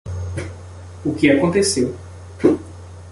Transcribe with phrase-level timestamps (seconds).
[1.05, 1.95] O que aconteceu